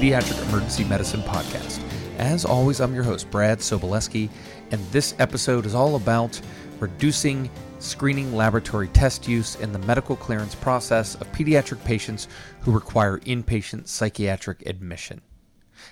[0.00, 1.78] Pediatric Emergency Medicine Podcast.
[2.16, 4.30] As always, I'm your host, Brad Sobolewski,
[4.70, 6.40] and this episode is all about
[6.78, 7.50] reducing
[7.80, 12.28] screening laboratory test use in the medical clearance process of pediatric patients
[12.62, 15.20] who require inpatient psychiatric admission.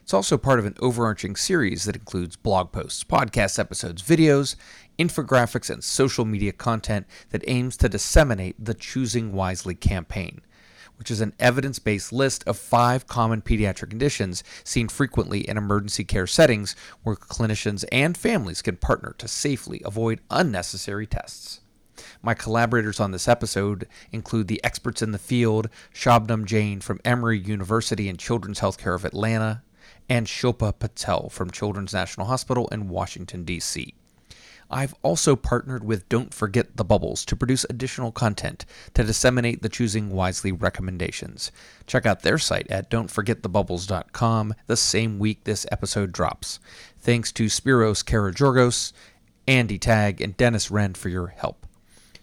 [0.01, 4.57] It's also part of an overarching series that includes blog posts, podcast episodes, videos,
[4.99, 10.41] infographics, and social media content that aims to disseminate the Choosing Wisely campaign,
[10.99, 16.05] which is an evidence based list of five common pediatric conditions seen frequently in emergency
[16.05, 21.61] care settings where clinicians and families can partner to safely avoid unnecessary tests.
[22.23, 27.39] My collaborators on this episode include the experts in the field, Shabnam Jain from Emory
[27.39, 29.63] University and Children's Healthcare of Atlanta,
[30.09, 33.95] and Shilpa Patel from Children's National Hospital in Washington, D.C.
[34.71, 39.71] I've also partnered with Don't Forget the Bubbles to produce additional content to disseminate the
[39.71, 41.51] Choosing Wisely recommendations.
[41.87, 46.61] Check out their site at don'tforgetthebubbles.com the same week this episode drops.
[46.99, 48.93] Thanks to Spiros Karageorgos,
[49.47, 51.65] Andy Tagg, and Dennis Ren for your help.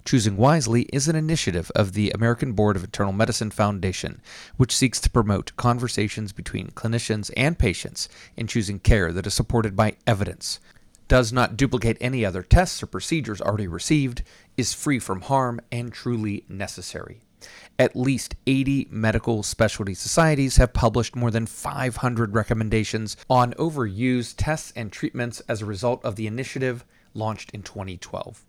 [0.06, 4.22] Choosing Wisely is an initiative of the American Board of Internal Medicine Foundation,
[4.56, 8.08] which seeks to promote conversations between clinicians and patients
[8.38, 10.60] in choosing care that is supported by evidence,
[11.08, 14.24] does not duplicate any other tests or procedures already received,
[14.58, 17.22] is free from harm, and truly necessary.
[17.78, 24.74] At least 80 medical specialty societies have published more than 500 recommendations on overused tests
[24.76, 28.44] and treatments as a result of the initiative launched in 2012.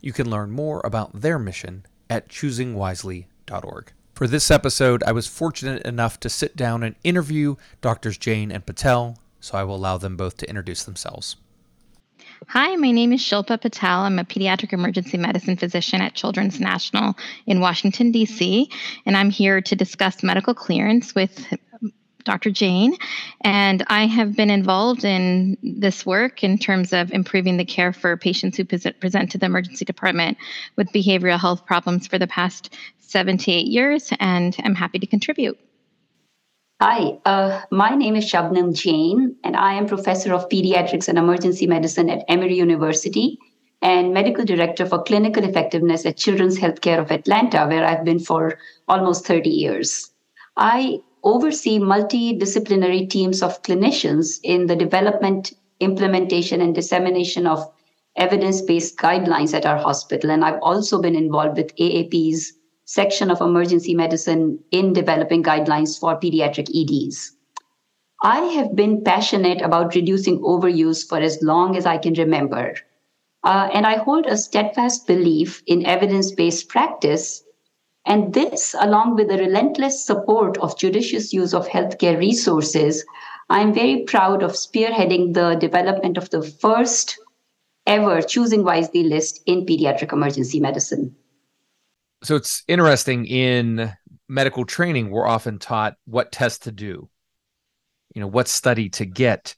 [0.00, 3.92] You can learn more about their mission at choosingwisely.org.
[4.14, 8.18] For this episode, I was fortunate enough to sit down and interview Drs.
[8.18, 11.36] Jain and Patel, so I will allow them both to introduce themselves.
[12.48, 14.00] Hi, my name is Shilpa Patel.
[14.00, 18.70] I'm a pediatric emergency medicine physician at Children's National in Washington, D.C.,
[19.04, 21.46] and I'm here to discuss medical clearance with
[22.24, 22.50] Dr.
[22.50, 22.96] Jain,
[23.42, 28.16] and I have been involved in this work in terms of improving the care for
[28.16, 30.38] patients who present to the emergency department
[30.76, 35.06] with behavioral health problems for the past seven to eight years, and I'm happy to
[35.06, 35.58] contribute.
[36.82, 41.66] Hi, uh, my name is Shabnam Jain, and I am professor of pediatrics and emergency
[41.66, 43.38] medicine at Emory University
[43.82, 48.56] and medical director for clinical effectiveness at Children's Healthcare of Atlanta, where I've been for
[48.88, 50.10] almost 30 years.
[50.56, 57.70] I oversee multidisciplinary teams of clinicians in the development, implementation, and dissemination of
[58.16, 60.30] evidence based guidelines at our hospital.
[60.30, 62.54] And I've also been involved with AAP's
[62.90, 67.36] section of emergency medicine in developing guidelines for pediatric EDs.
[68.22, 72.74] I have been passionate about reducing overuse for as long as I can remember.
[73.44, 77.44] Uh, and I hold a steadfast belief in evidence based practice
[78.06, 83.04] and this, along with the relentless support of judicious use of healthcare resources,
[83.50, 87.18] I'm very proud of spearheading the development of the first
[87.86, 91.14] ever Choosing Wisely list in pediatric emergency medicine.
[92.22, 93.92] So it's interesting in
[94.28, 97.08] medical training, we're often taught what test to do,
[98.14, 99.56] you know, what study to get.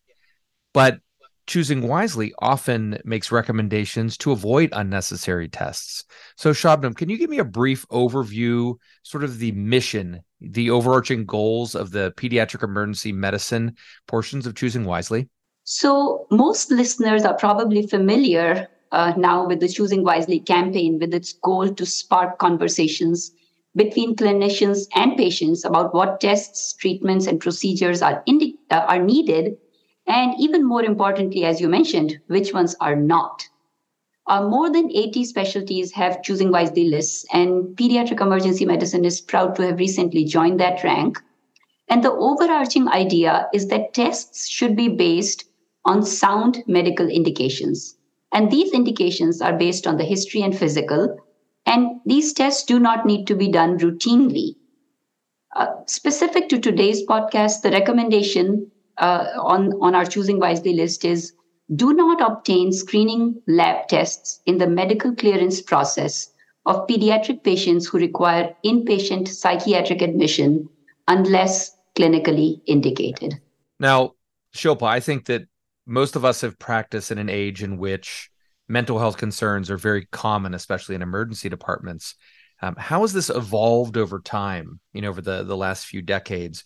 [0.72, 1.00] But
[1.46, 6.04] choosing wisely often makes recommendations to avoid unnecessary tests.
[6.36, 11.26] So, Shabnam, can you give me a brief overview, sort of the mission, the overarching
[11.26, 15.28] goals of the pediatric emergency medicine portions of choosing wisely?
[15.64, 21.32] So, most listeners are probably familiar uh, now with the Choosing Wisely campaign, with its
[21.32, 23.32] goal to spark conversations
[23.74, 29.56] between clinicians and patients about what tests, treatments, and procedures are, indi- uh, are needed
[30.06, 33.48] and even more importantly, as you mentioned, which ones are not.
[34.26, 39.54] Uh, more than 80 specialties have choosing wisely lists, and pediatric emergency medicine is proud
[39.56, 41.20] to have recently joined that rank.
[41.88, 45.44] And the overarching idea is that tests should be based
[45.84, 47.96] on sound medical indications.
[48.32, 51.16] And these indications are based on the history and physical,
[51.66, 54.56] and these tests do not need to be done routinely.
[55.54, 61.34] Uh, specific to today's podcast, the recommendation uh, on, on our Choosing Wisely list is
[61.74, 66.30] do not obtain screening lab tests in the medical clearance process
[66.66, 70.68] of pediatric patients who require inpatient psychiatric admission
[71.08, 73.40] unless clinically indicated.
[73.78, 74.14] Now,
[74.54, 75.46] Shilpa, I think that
[75.86, 78.30] most of us have practiced in an age in which
[78.68, 82.14] mental health concerns are very common, especially in emergency departments.
[82.60, 86.64] Um, how has this evolved over time, you know, over the, the last few decades?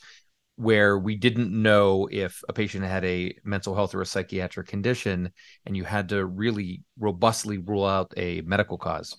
[0.57, 5.31] where we didn't know if a patient had a mental health or a psychiatric condition
[5.67, 9.19] and you had to really robustly rule out a medical cause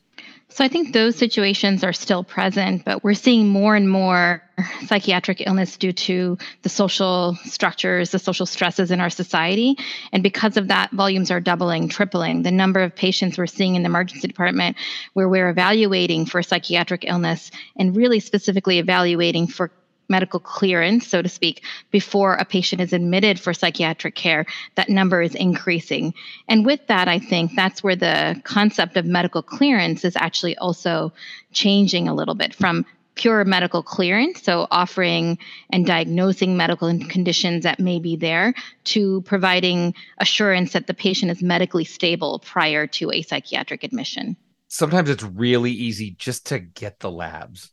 [0.50, 4.42] So I think those situations are still present, but we're seeing more and more
[4.88, 9.78] psychiatric illness due to the social structures, the social stresses in our society.
[10.12, 12.42] And because of that, volumes are doubling, tripling.
[12.42, 14.78] The number of patients we're seeing in the emergency department
[15.14, 19.70] where we're evaluating for psychiatric illness and really specifically evaluating for
[20.10, 24.46] medical clearance, so to speak, before a patient is admitted for psychiatric care,
[24.76, 26.14] that number is increasing.
[26.48, 31.14] And with that, I think that's where the concept of medical clearance is actually also
[31.52, 35.38] changing a little bit from pure medical clearance, so offering
[35.72, 41.42] and diagnosing medical conditions that may be there, to providing assurance that the patient is
[41.42, 44.38] medically stable prior to a psychiatric admission.
[44.68, 47.72] Sometimes it's really easy just to get the labs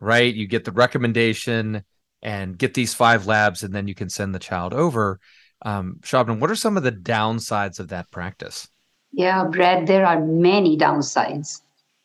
[0.00, 0.34] right?
[0.34, 1.84] You get the recommendation
[2.22, 5.20] and get these five labs, and then you can send the child over.
[5.62, 8.68] Um, Shabnam, what are some of the downsides of that practice?
[9.12, 11.60] Yeah, Brad, there are many downsides.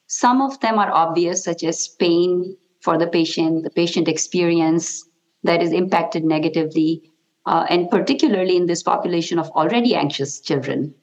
[0.07, 5.03] Some of them are obvious, such as pain for the patient, the patient experience
[5.43, 7.11] that is impacted negatively,
[7.45, 10.93] uh, and particularly in this population of already anxious children.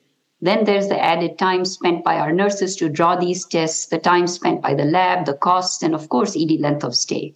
[0.41, 4.25] Then there's the added time spent by our nurses to draw these tests, the time
[4.25, 7.35] spent by the lab, the costs, and of course, ED length of stay.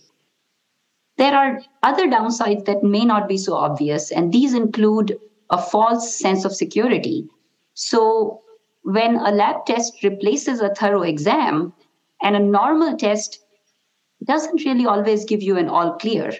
[1.18, 5.20] There are other downsides that may not be so obvious, and these include
[5.50, 7.30] a false sense of security.
[7.76, 8.42] So,
[8.82, 11.74] when a lab test replaces a thorough exam,
[12.22, 13.40] and a normal test
[14.24, 16.34] doesn't really always give you an all clear,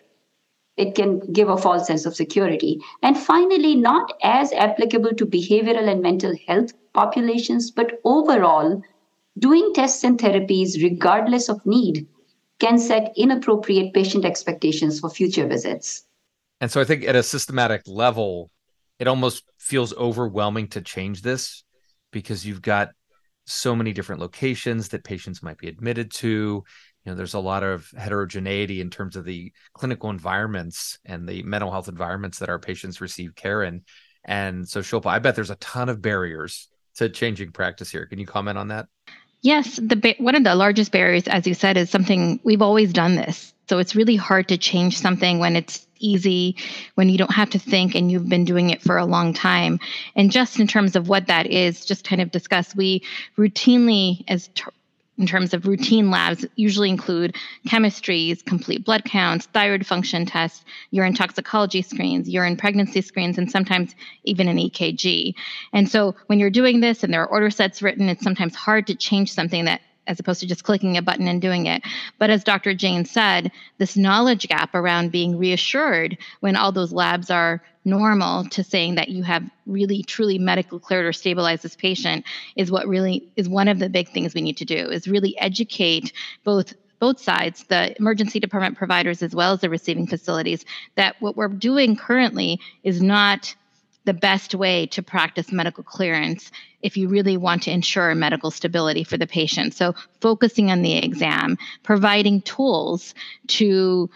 [0.78, 2.80] it can give a false sense of security.
[3.02, 8.82] And finally, not as applicable to behavioral and mental health populations, but overall,
[9.40, 12.08] doing tests and therapies, regardless of need,
[12.60, 16.06] can set inappropriate patient expectations for future visits.
[16.62, 18.50] And so I think at a systematic level,
[19.00, 21.64] it almost feels overwhelming to change this
[22.12, 22.92] because you've got
[23.46, 26.64] so many different locations that patients might be admitted to
[27.06, 31.44] you know there's a lot of heterogeneity in terms of the clinical environments and the
[31.44, 33.84] mental health environments that our patients receive care in.
[34.24, 38.06] And so shilpa i bet there's a ton of barriers to changing practice here.
[38.08, 38.88] Can you comment on that?
[39.42, 43.16] Yes the one of the largest barriers as you said is something we've always done
[43.16, 43.54] this.
[43.70, 46.56] So it's really hard to change something when it's easy,
[46.96, 49.80] when you don't have to think and you've been doing it for a long time.
[50.16, 53.02] And just in terms of what that is, just kind of discuss, we
[53.38, 54.50] routinely, as
[55.18, 57.36] in terms of routine labs usually include
[57.68, 63.96] chemistries, complete blood counts, thyroid function tests, urine toxicology screens, urine pregnancy screens, and sometimes
[64.24, 65.34] even an EKG.
[65.74, 68.88] And so when you're doing this and there are order sets written, it's sometimes hard
[68.88, 71.82] to change something that as opposed to just clicking a button and doing it.
[72.20, 72.74] But as Dr.
[72.74, 78.64] Jain said, this knowledge gap around being reassured when all those labs are normal to
[78.64, 82.26] saying that you have really truly medical cleared or stabilized this patient
[82.56, 85.38] is what really is one of the big things we need to do is really
[85.40, 86.12] educate
[86.44, 90.66] both both sides, the emergency department providers as well as the receiving facilities,
[90.96, 93.54] that what we're doing currently is not
[94.06, 99.04] the best way to practice medical clearance if you really want to ensure medical stability
[99.04, 99.74] for the patient.
[99.74, 103.14] So, focusing on the exam, providing tools
[103.48, 104.10] to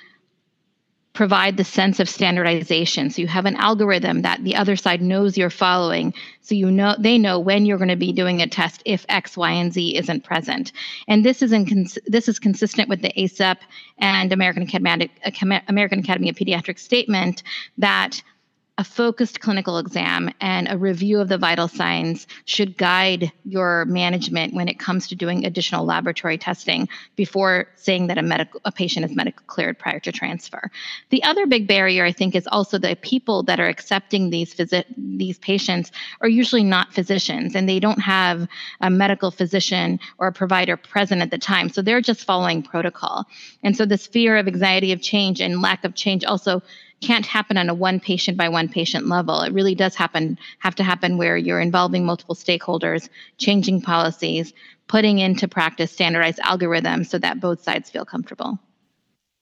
[1.20, 3.10] provide the sense of standardization.
[3.10, 6.14] So you have an algorithm that the other side knows you're following.
[6.42, 9.36] So you know they know when you're going to be doing a test if x
[9.36, 10.72] y and z isn't present.
[11.10, 13.58] And this is in this is consistent with the ACEP
[13.98, 15.12] and American Academy
[15.68, 17.44] American Academy of Pediatrics statement
[17.78, 18.22] that
[18.80, 24.54] a focused clinical exam and a review of the vital signs should guide your management
[24.54, 29.06] when it comes to doing additional laboratory testing before saying that a medical a patient
[29.06, 30.71] is medically cleared prior to transfer.
[31.09, 34.88] The other big barrier I think is also the people that are accepting these visit
[34.98, 38.48] these patients are usually not physicians and they don't have
[38.80, 41.68] a medical physician or a provider present at the time.
[41.68, 43.26] So they're just following protocol.
[43.62, 46.62] And so this fear of anxiety of change and lack of change also
[47.02, 49.42] can't happen on a one patient by one patient level.
[49.42, 54.54] It really does happen have to happen where you're involving multiple stakeholders, changing policies,
[54.88, 58.60] putting into practice standardized algorithms so that both sides feel comfortable.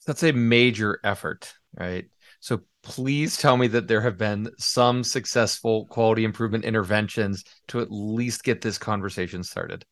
[0.05, 2.05] That's a major effort, right?
[2.39, 7.91] So please tell me that there have been some successful quality improvement interventions to at
[7.91, 9.83] least get this conversation started.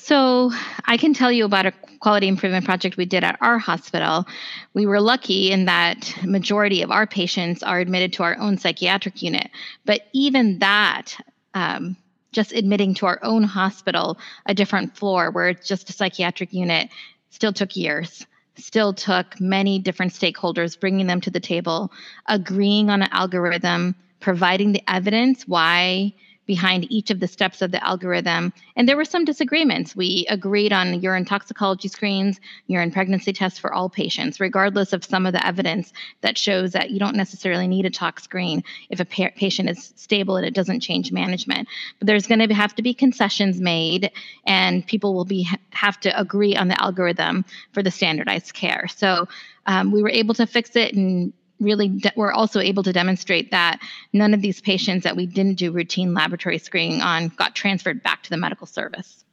[0.00, 0.52] So,
[0.86, 4.26] I can tell you about a quality improvement project we did at our hospital.
[4.72, 9.20] We were lucky in that majority of our patients are admitted to our own psychiatric
[9.22, 9.50] unit,
[9.84, 11.16] but even that
[11.54, 11.96] um,
[12.32, 16.88] just admitting to our own hospital, a different floor where it's just a psychiatric unit,
[17.30, 18.26] still took years.
[18.56, 21.92] Still took many different stakeholders bringing them to the table,
[22.26, 26.14] agreeing on an algorithm, providing the evidence why
[26.48, 28.52] behind each of the steps of the algorithm.
[28.74, 29.94] And there were some disagreements.
[29.94, 35.26] We agreed on urine toxicology screens, urine pregnancy tests for all patients, regardless of some
[35.26, 39.04] of the evidence that shows that you don't necessarily need a tox screen if a
[39.04, 41.68] pa- patient is stable and it doesn't change management.
[41.98, 44.10] But there's going to have to be concessions made,
[44.46, 48.88] and people will be have to agree on the algorithm for the standardized care.
[48.88, 49.28] So
[49.66, 53.50] um, we were able to fix it and really de- we're also able to demonstrate
[53.50, 53.80] that
[54.12, 58.22] none of these patients that we didn't do routine laboratory screening on got transferred back
[58.24, 59.24] to the medical service.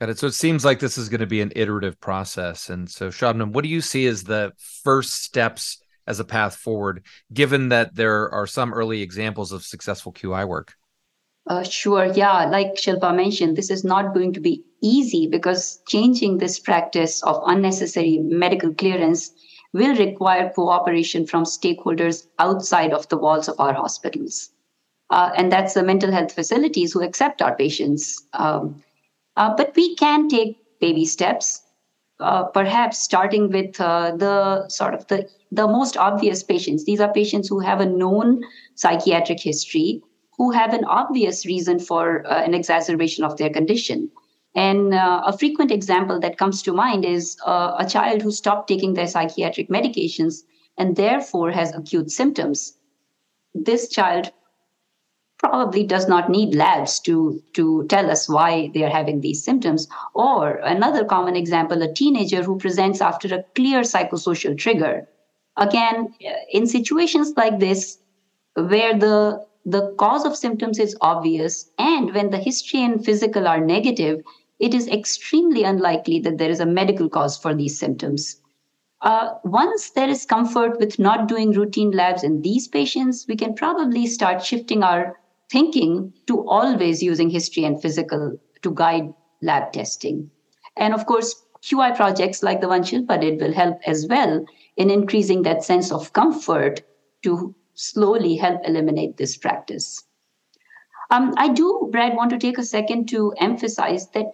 [0.00, 0.18] Got it.
[0.18, 2.70] So it seems like this is going to be an iterative process.
[2.70, 4.52] And so, Shabnam, what do you see as the
[4.84, 10.12] first steps as a path forward, given that there are some early examples of successful
[10.12, 10.74] QI work?
[11.48, 12.06] Uh, sure.
[12.06, 12.44] Yeah.
[12.44, 17.42] Like Shilpa mentioned, this is not going to be easy because changing this practice of
[17.46, 19.32] unnecessary medical clearance
[19.72, 24.50] will require cooperation from stakeholders outside of the walls of our hospitals.
[25.10, 28.26] Uh, and that's the mental health facilities who accept our patients.
[28.34, 28.82] Um,
[29.36, 31.62] uh, but we can take baby steps,
[32.20, 36.84] uh, perhaps starting with uh, the sort of the, the most obvious patients.
[36.84, 38.42] These are patients who have a known
[38.74, 40.02] psychiatric history,
[40.36, 44.10] who have an obvious reason for uh, an exacerbation of their condition.
[44.58, 48.66] And uh, a frequent example that comes to mind is uh, a child who stopped
[48.66, 50.42] taking their psychiatric medications
[50.76, 52.76] and therefore has acute symptoms.
[53.54, 54.32] This child
[55.38, 59.86] probably does not need labs to, to tell us why they are having these symptoms.
[60.14, 65.06] Or another common example, a teenager who presents after a clear psychosocial trigger.
[65.56, 66.12] Again,
[66.50, 67.98] in situations like this,
[68.54, 73.60] where the the cause of symptoms is obvious and when the history and physical are
[73.60, 74.22] negative
[74.58, 78.40] it is extremely unlikely that there is a medical cause for these symptoms.
[79.00, 83.54] Uh, once there is comfort with not doing routine labs in these patients, we can
[83.54, 85.16] probably start shifting our
[85.50, 90.30] thinking to always using history and physical to guide lab testing.
[90.76, 94.44] And of course, QI projects like the one Shilpa did will help as well
[94.76, 96.82] in increasing that sense of comfort
[97.22, 100.04] to slowly help eliminate this practice.
[101.10, 104.26] Um, I do, Brad, want to take a second to emphasize that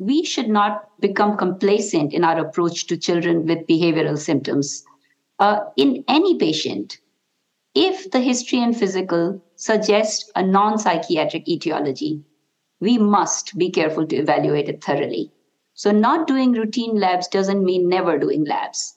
[0.00, 4.82] we should not become complacent in our approach to children with behavioral symptoms.
[5.38, 6.98] Uh, in any patient,
[7.74, 12.24] if the history and physical suggest a non psychiatric etiology,
[12.80, 15.30] we must be careful to evaluate it thoroughly.
[15.74, 18.96] So, not doing routine labs doesn't mean never doing labs.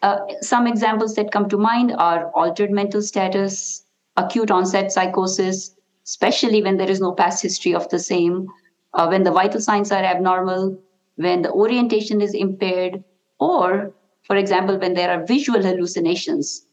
[0.00, 3.84] Uh, some examples that come to mind are altered mental status,
[4.16, 8.46] acute onset psychosis, especially when there is no past history of the same,
[8.94, 10.78] uh, when the vital signs are abnormal,
[11.16, 13.02] when the orientation is impaired,
[13.38, 13.92] or,
[14.24, 16.66] for example, when there are visual hallucinations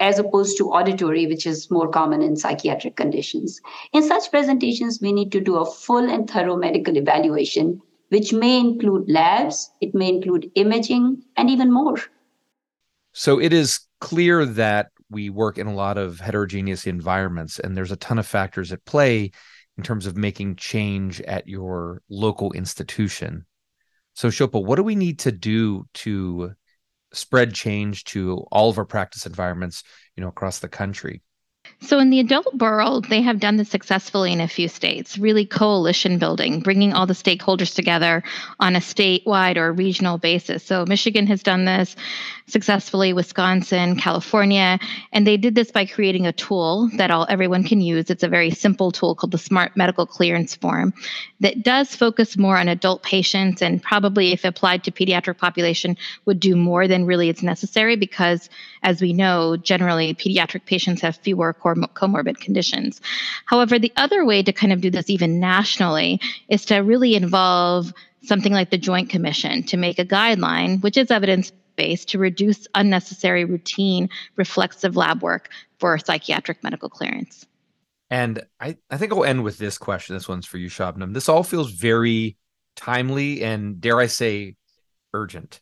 [0.00, 3.60] as opposed to auditory, which is more common in psychiatric conditions.
[3.92, 8.58] In such presentations, we need to do a full and thorough medical evaluation, which may
[8.58, 11.96] include labs, it may include imaging, and even more.
[13.12, 17.92] So it is clear that we work in a lot of heterogeneous environments, and there's
[17.92, 19.30] a ton of factors at play
[19.76, 23.46] in terms of making change at your local institution.
[24.14, 26.52] So, Shilpa, what do we need to do to
[27.12, 29.82] spread change to all of our practice environments,
[30.16, 31.22] you know, across the country?
[31.80, 35.46] So, in the adult world, they have done this successfully in a few states, really
[35.46, 38.22] coalition building, bringing all the stakeholders together
[38.60, 40.62] on a statewide or regional basis.
[40.62, 41.96] So, Michigan has done this
[42.46, 44.78] successfully, Wisconsin, California,
[45.12, 48.10] and they did this by creating a tool that all everyone can use.
[48.10, 50.92] It's a very simple tool called the Smart Medical Clearance Form
[51.40, 55.96] that does focus more on adult patients and probably if applied to pediatric population
[56.26, 58.50] would do more than really it's necessary because
[58.82, 63.00] as we know, generally pediatric patients have fewer comorbid conditions.
[63.46, 67.92] However, the other way to kind of do this even nationally is to really involve
[68.22, 72.66] something like the Joint Commission to make a guideline, which is evidence based, to reduce
[72.74, 77.46] unnecessary routine reflexive lab work for psychiatric medical clearance.
[78.10, 80.14] And I, I think I'll end with this question.
[80.14, 81.14] This one's for you, Shabnam.
[81.14, 82.36] This all feels very
[82.76, 84.56] timely and, dare I say,
[85.12, 85.60] urgent.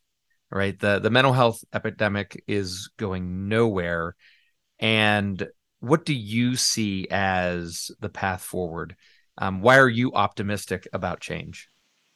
[0.54, 0.78] Right.
[0.78, 4.14] The the mental health epidemic is going nowhere.
[4.78, 5.48] And
[5.80, 8.94] what do you see as the path forward?
[9.38, 11.70] Um, why are you optimistic about change?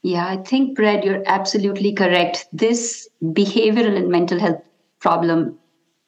[0.06, 2.46] Yeah, I think, Brad, you're absolutely correct.
[2.52, 4.62] This behavioral and mental health
[5.00, 5.58] problem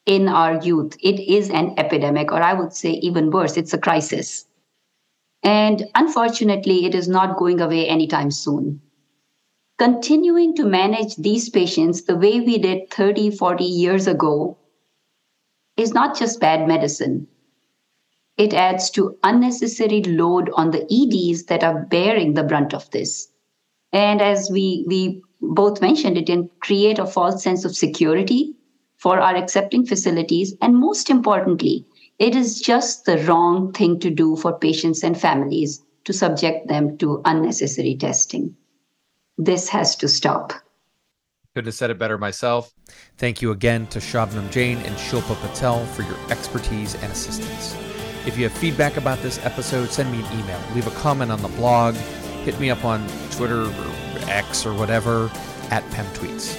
[0.07, 3.79] in our youth, it is an epidemic, or I would say even worse, it's a
[3.79, 4.47] crisis.
[5.43, 8.83] And unfortunately, it is not going away anytime soon.
[9.79, 14.59] Continuing to manage these patients the way we did 30, 40 years ago
[15.79, 17.29] is not just bad medicine.
[18.39, 23.29] it adds to unnecessary load on the EDs that are bearing the brunt of this.
[23.93, 28.55] And as we, we both mentioned, it can create a false sense of security
[28.97, 30.55] for our accepting facilities.
[30.61, 31.87] And most importantly,
[32.19, 36.99] it is just the wrong thing to do for patients and families to subject them
[36.99, 38.57] to unnecessary testing.
[39.37, 40.53] This has to stop.
[41.55, 42.73] Couldn't have said it better myself.
[43.17, 47.77] Thank you again to Shabnam Jain and Shilpa Patel for your expertise and assistance.
[48.27, 51.41] If you have feedback about this episode, send me an email, leave a comment on
[51.41, 51.95] the blog,
[52.49, 53.93] hit me up on Twitter or
[54.27, 55.31] X or whatever
[55.71, 56.57] at PEMTweets.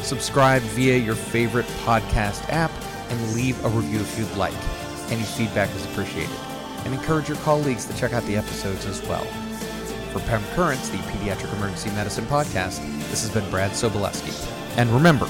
[0.00, 2.70] Subscribe via your favorite podcast app
[3.10, 4.54] and leave a review if you'd like.
[5.10, 6.30] Any feedback is appreciated.
[6.84, 9.24] And encourage your colleagues to check out the episodes as well.
[10.12, 12.78] For PEM Currents, the Pediatric Emergency Medicine podcast,
[13.10, 14.48] this has been Brad Sobolewski.
[14.76, 15.26] And remember,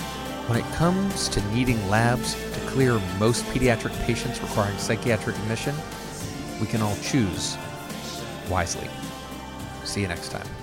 [0.47, 5.75] when it comes to needing labs to clear most pediatric patients requiring psychiatric admission,
[6.61, 7.57] we can all choose
[8.51, 8.91] wisely.
[9.93, 10.62] See you next time.